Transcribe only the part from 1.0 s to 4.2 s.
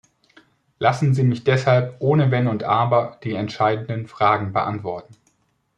Sie mich deshalb ohne Wenn und Aber die entscheidenden